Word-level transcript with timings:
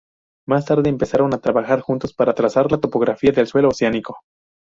Más 0.47 0.65
tarde, 0.65 0.89
empezaron 0.89 1.31
a 1.31 1.37
trabajar 1.41 1.81
juntos 1.81 2.11
para 2.15 2.33
trazar 2.33 2.71
la 2.71 2.79
topografía 2.79 3.31
del 3.33 3.45
suelo 3.45 3.69
oceánico. 3.69 4.17